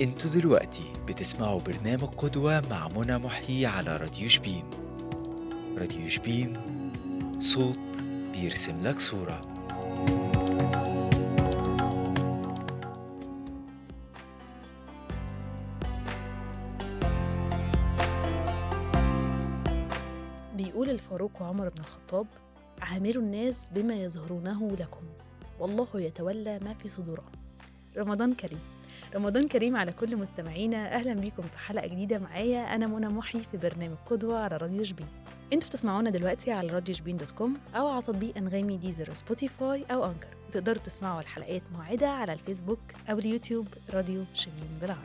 [0.00, 4.64] أنتوا دلوقتي بتسمعوا برنامج قدوة مع منى محيي على راديو شبين.
[5.78, 6.56] راديو شبين
[7.38, 9.40] صوت بيرسم لك صورة.
[20.56, 22.26] بيقول الفاروق وعمر بن الخطاب
[22.80, 25.02] عاملوا الناس بما يظهرونه لكم
[25.60, 27.32] والله يتولى ما في صدورهم.
[27.96, 28.77] رمضان كريم.
[29.14, 30.94] رمضان كريم على كل مستمعينا.
[30.94, 32.74] أهلا بيكم في حلقة جديدة معايا.
[32.74, 35.06] أنا منى محي في برنامج قدوة على راديو شبين
[35.52, 40.04] أنتوا بتسمعونا دلوقتي على راديو شبين dot com أو على تطبيق أنغامي Deezer Spotify أو
[40.06, 40.26] Anchor.
[40.48, 42.80] وتقدروا تسمعوا الحلقات موجودة على الفيسبوك
[43.10, 45.02] أو اليوتيوب راديو شبين بالعربي.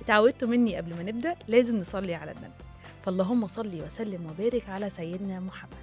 [0.00, 2.52] اتعودتوا مني قبل ما نبدأ لازم نصلي على النبي.
[3.02, 5.81] فاللهم صل وسلم وبارك على سيدنا محمد.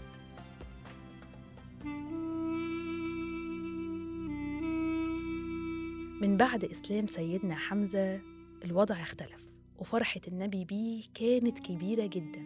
[6.21, 8.21] من بعد إسلام سيدنا حمزة
[8.65, 12.45] الوضع اختلف وفرحة النبي بيه كانت كبيرة جدا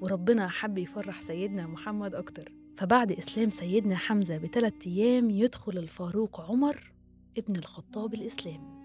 [0.00, 2.52] وربنا حب يفرح سيدنا محمد أكتر.
[2.76, 6.92] فبعد إسلام سيدنا حمزة بثلاث أيام يدخل الفاروق عمر
[7.38, 8.82] ابن الخطاب الإسلام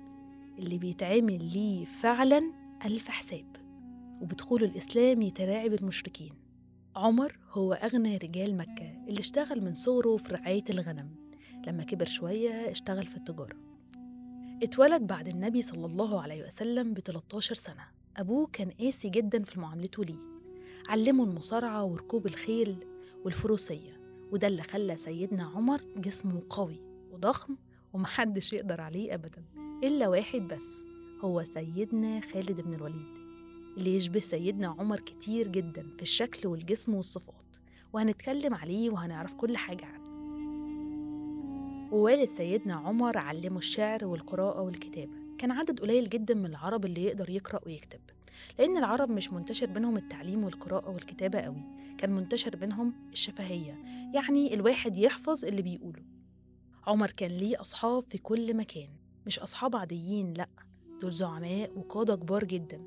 [0.59, 2.51] اللي بيتعمل ليه فعلا
[2.85, 3.55] ألف حساب
[4.21, 6.33] وبدخوله الإسلام يتراعب المشركين.
[6.95, 11.09] عمر هو أغنى رجال مكة اللي اشتغل من صغره في رعاية الغنم
[11.67, 13.66] لما كبر شوية اشتغل في التجارة.
[14.63, 17.83] اتولد بعد النبي صلى الله عليه وسلم ب 13 سنة.
[18.17, 20.19] أبوه كان قاسي جدا في معاملته ليه.
[20.89, 22.85] علمه المصارعة وركوب الخيل
[23.25, 23.99] والفروسية
[24.31, 27.55] وده اللي خلى سيدنا عمر جسمه قوي وضخم
[27.93, 29.43] ومحدش يقدر عليه أبدا
[29.83, 30.85] إلا واحد بس
[31.21, 33.17] هو سيدنا خالد بن الوليد
[33.77, 37.35] اللي يشبه سيدنا عمر كتير جدا في الشكل والجسم والصفات.
[37.93, 39.96] وهنتكلم عليه وهنعرف كل حاجة عنه.
[41.91, 45.11] ووالد سيدنا عمر علمه الشعر والقراءة والكتابة.
[45.37, 47.99] كان عدد قليل جدا من العرب اللي يقدر يقرأ ويكتب
[48.59, 51.61] لأن العرب مش منتشر بينهم التعليم والقراءة والكتابة قوي.
[51.97, 53.79] كان منتشر بينهم الشفهية
[54.13, 56.01] يعني الواحد يحفظ اللي بيقوله.
[56.87, 58.89] عمر كان ليه أصحاب في كل مكان
[59.25, 60.49] مش أصحاب عاديين لأ
[61.01, 62.81] دول زعماء وقادة كبار جدا.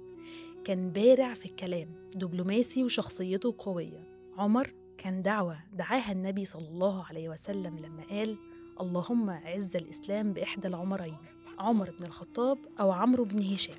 [0.64, 4.04] كان بارع في الكلام دبلوماسي وشخصيته قوية.
[4.38, 8.36] عمر كان دعوة دعاها النبي صلى الله عليه وسلم لما قال
[8.80, 11.16] اللهم عز الإسلام بإحدى العمرين
[11.58, 13.76] عمر بن الخطاب أو عمرو بن هشام.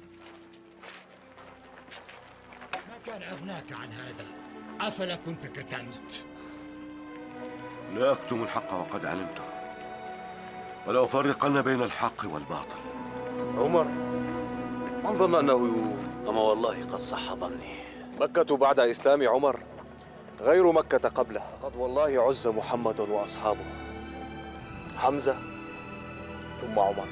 [2.74, 4.26] ما كان أغناك عن هذا؟
[4.82, 6.26] أفلا كنت كتمت
[7.96, 9.44] لا أكتم الحق وقد علمته
[10.88, 12.80] ولا أفرقن بين الحق والباطل.
[13.58, 13.84] عمر
[15.04, 15.96] من ظن أنه
[16.28, 17.76] أما والله قد صح ظني.
[18.20, 19.60] مكة بعد إسلام عمر
[20.42, 23.91] غير مكة قبله قد والله عز محمد وأصحابه.
[25.02, 25.36] حمزة
[26.62, 27.08] ثم عمر.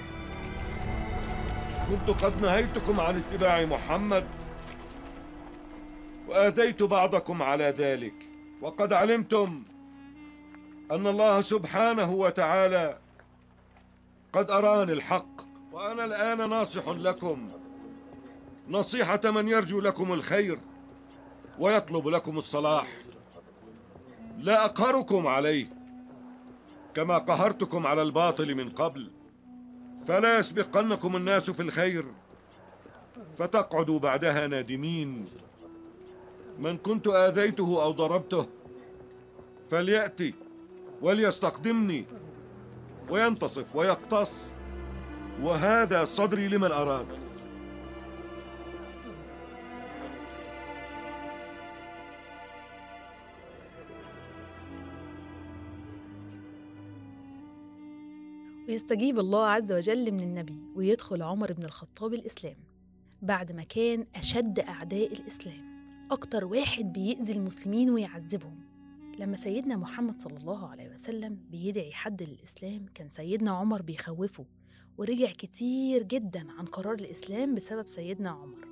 [1.89, 4.27] كنت قد نهيتكم عن اتباع محمد
[6.27, 8.13] وآذيت بعضكم على ذلك.
[8.61, 9.63] وقد علمتم
[10.91, 12.97] أن الله سبحانه وتعالى
[14.33, 17.49] قد أراني الحق وأنا الآن ناصح لكم.
[18.69, 20.59] نصيحة من يرجو لكم الخير
[21.59, 22.87] ويطلب لكم الصلاح.
[24.37, 25.78] لا أقهركم عليه.
[26.95, 29.11] كما قهرتكم على الباطل من قبل
[30.05, 32.05] فلا يسبقنكم الناس في الخير
[33.37, 35.25] فتقعدوا بعدها نادمين.
[36.59, 38.47] من كنت آذيته أو ضربته
[39.69, 40.33] فليأتي
[41.01, 42.05] وليستقدمني
[43.09, 44.31] وينتصف ويقتص
[45.41, 47.18] وهذا صدري لمن أراد.
[58.69, 62.55] ويستجيب الله عز وجل من النبي ويدخل عمر بن الخطاب الإسلام.
[63.21, 65.63] بعد ما كان أشد أعداء الإسلام
[66.11, 68.59] أكتر واحد بيأذي المسلمين ويعذبهم.
[69.19, 74.45] لما سيدنا محمد صلى الله عليه وسلم بيدعي حد للإسلام كان سيدنا عمر بيخوفه
[74.97, 78.67] ورجع كتير جدا عن قرار الإسلام بسبب سيدنا عمر.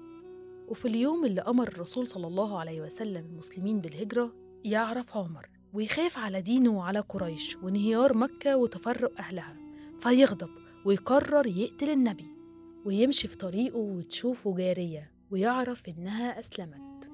[0.67, 6.41] وفي اليوم اللي أمر الرسول صلى الله عليه وسلم المسلمين بالهجرة يعرف عمر ويخاف على
[6.41, 9.66] دينه وعلى قريش وانهيار مكة وتفرق أهلها.
[9.99, 10.49] فيغضب
[10.85, 12.27] ويقرر يقتل النبي
[12.85, 17.11] ويمشي في طريقه وتشوفه جارية ويعرف إنها أسلمت.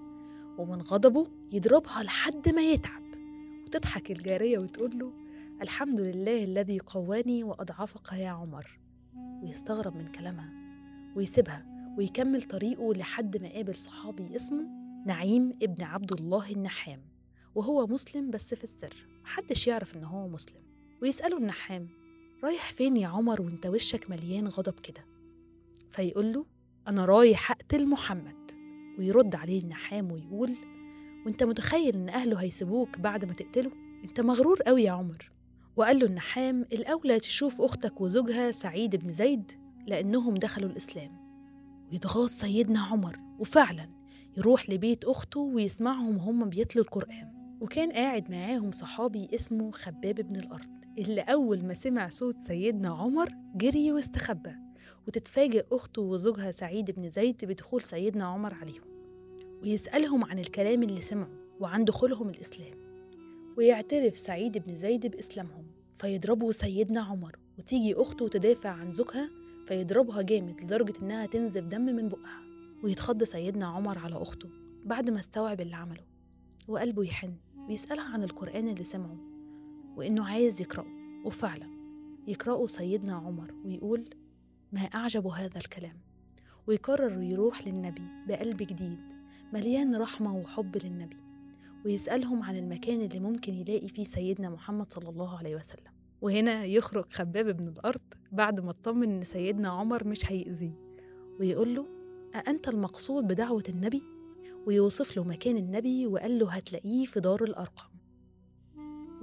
[0.57, 3.03] ومن غضبه يضربها لحد ما يتعب.
[3.65, 5.13] وتضحك الجارية وتقول له
[5.61, 8.79] الحمد لله الذي قواني وأضعفك يا عمر.
[9.43, 10.53] ويستغرب من كلامها
[11.15, 11.65] ويسيبها
[11.97, 14.67] ويكمل طريقه لحد ما قابل صحابي اسمه
[15.05, 17.01] نعيم ابن عبد الله النحام.
[17.55, 20.61] وهو مسلم بس في السر محدش يعرف إن هو مسلم.
[21.01, 22.02] ويسأله النحام
[22.43, 25.05] رايح فين يا عمر وانت وشك مليان غضب كده؟
[25.91, 26.45] فيقول له
[26.87, 28.51] أنا رايح أقتل محمد.
[28.99, 30.55] ويرد عليه النحام ويقول
[31.25, 33.71] وانت متخيل إن أهله هيسيبوك بعد ما تقتله؟
[34.03, 35.31] أنت مغرور قوي يا عمر.
[35.75, 39.51] وقال له النحام الأولى تشوف أختك وزوجها سعيد بن زيد
[39.87, 41.11] لأنهم دخلوا الإسلام.
[41.91, 43.89] ويتغاظ سيدنا عمر وفعلا
[44.37, 47.57] يروح لبيت أخته ويسمعهم وهم بيتلوا القرآن.
[47.61, 50.82] وكان قاعد معاهم صحابي اسمه خباب بن الأرض.
[50.97, 54.51] اللي أول ما سمع صوت سيدنا عمر جري واستخبى
[55.07, 58.83] وتتفاجئ أخته وزوجها سعيد بن زيد بدخول سيدنا عمر عليهم
[59.61, 62.73] ويسألهم عن الكلام اللي سمعوا وعن دخولهم الإسلام
[63.57, 69.29] ويعترف سعيد بن زيد بإسلامهم فيضربوا سيدنا عمر وتيجي أخته تدافع عن زوجها
[69.67, 72.43] فيضربها جامد لدرجة إنها تنزف دم من بقها
[72.83, 74.49] ويتخض سيدنا عمر على أخته
[74.85, 76.03] بعد ما استوعب اللي عمله
[76.67, 77.33] وقلبه يحن
[77.69, 79.32] ويسألها عن القرآن اللي سمعه.
[79.97, 81.03] وإنه عايز يقرأه.
[81.25, 81.67] وفعلا
[82.27, 84.09] يقرأه سيدنا عمر ويقول
[84.71, 85.97] ما أعجب هذا الكلام.
[86.67, 88.99] ويقرر يروح للنبي بقلب جديد
[89.53, 91.17] مليان رحمة وحب للنبي.
[91.85, 95.91] ويسألهم عن المكان اللي ممكن يلاقي فيه سيدنا محمد صلى الله عليه وسلم.
[96.21, 98.01] وهنا يخرج خباب بن الأرض
[98.31, 100.79] بعد ما اطمن إن سيدنا عمر مش هيأذيه.
[101.39, 101.87] ويقول له
[102.35, 104.03] أأنت المقصود بدعوة النبي؟
[104.65, 107.87] ويوصف له مكان النبي وقال له هتلاقيه في دار الأرقم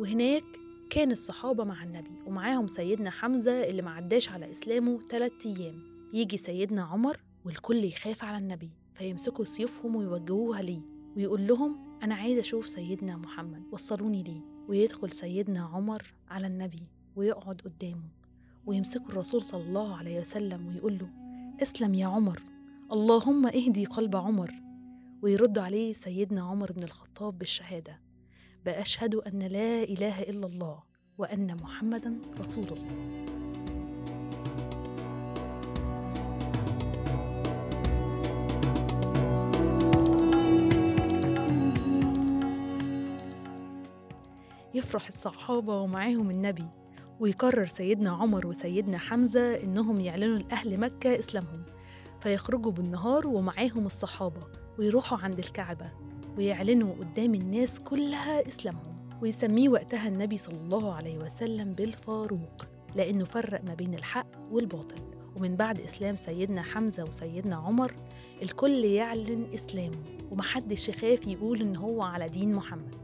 [0.00, 0.44] وهناك
[0.90, 5.82] كان الصحابة مع النبي ومعاهم سيدنا حمزة اللي معداش على إسلامه تلات أيام.
[6.12, 10.80] يجي سيدنا عمر والكل يخاف على النبي فيمسكوا سيوفهم ويوجهوها ليه
[11.16, 16.82] ويقول لهم أنا عايز أشوف سيدنا محمد وصلوني ليه؟ ويدخل سيدنا عمر على النبي
[17.16, 18.08] ويقعد قدامه
[18.66, 21.08] ويمسكوا الرسول صلى الله عليه وسلم ويقول له
[21.62, 22.42] اسلم يا عمر
[22.92, 24.50] اللهم اهدي قلب عمر
[25.22, 28.09] ويرد عليه سيدنا عمر بن الخطاب بالشهادة.
[28.66, 30.82] بأشهد أن لا إله إلا الله
[31.18, 33.20] وأن محمدا رسول الله.
[44.74, 46.66] يفرح الصحابة ومعاهم النبي
[47.20, 51.62] ويقرر سيدنا عمر وسيدنا حمزة إنهم يعلنوا لأهل مكة إسلامهم
[52.20, 54.42] فيخرجوا بالنهار ومعاهم الصحابة
[54.78, 56.09] ويروحوا عند الكعبة.
[56.38, 62.66] ويعلنوا قدام الناس كلها إسلامهم ويسميه وقتها النبي صلى الله عليه وسلم بالفاروق
[62.96, 65.02] لأنه فرق ما بين الحق والباطل.
[65.36, 67.94] ومن بعد إسلام سيدنا حمزة وسيدنا عمر
[68.42, 69.96] الكل يعلن إسلامه
[70.30, 72.94] ومحدش يخاف يقول إن هو على دين محمد.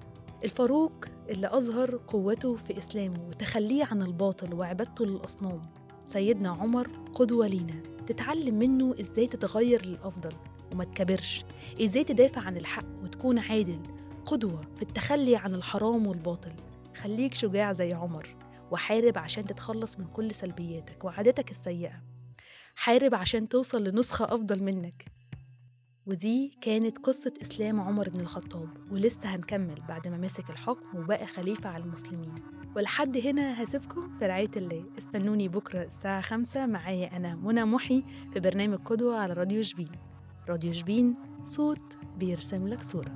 [0.45, 5.63] الفاروق اللي أظهر قوته في إسلامه وتخليه عن الباطل وعبادته للأصنام
[6.05, 7.83] سيدنا عمر قدوة لينا.
[8.07, 10.33] تتعلم منه إزاي تتغير للأفضل
[10.73, 11.45] وما تكبرش.
[11.83, 13.83] إزاي تدافع عن الحق وتكون عادل
[14.25, 16.53] قدوة في التخلي عن الحرام والباطل.
[16.97, 18.37] خليك شجاع زي عمر
[18.71, 22.03] وحارب عشان تتخلص من كل سلبياتك وعاداتك السيئة.
[22.77, 25.05] حارب عشان توصل لنسخة أفضل منك.
[26.07, 31.69] ودي كانت قصة إسلام عمر بن الخطاب ولسه هنكمل بعد ما مسك الحكم وبقى خليفة
[31.71, 32.35] على المسلمين.
[32.77, 34.85] ولحد هنا هسيبكم في رعاية الله.
[34.99, 36.67] استنوني بكرة الساعة خمسة.
[36.67, 39.93] معايا أنا منى محي في برنامج قدوة على راديو شبين
[40.49, 41.15] راديو شبين
[41.45, 43.13] صوت بيرسم لك صورة.